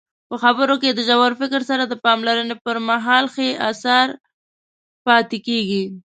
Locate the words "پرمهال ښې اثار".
2.65-4.07